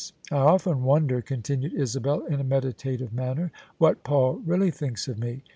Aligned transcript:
"I 0.31 0.37
often 0.37 0.81
wonder," 0.81 1.21
continued 1.21 1.75
Isabel 1.75 2.25
in 2.25 2.39
a 2.39 2.43
meditative 2.43 3.13
man 3.13 3.35
ner, 3.37 3.51
"what 3.77 4.03
Paul 4.03 4.41
really 4.47 4.71
thinks 4.71 5.07
of 5.07 5.19
me. 5.19 5.43